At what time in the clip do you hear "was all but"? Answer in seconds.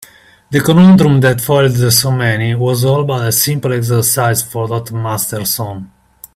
2.55-3.27